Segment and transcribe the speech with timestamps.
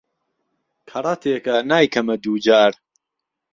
[0.89, 2.71] کهڕهتێکه نایکهمه دوو جار